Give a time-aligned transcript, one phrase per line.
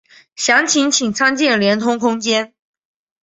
[0.35, 2.55] 详情请参见连通空间。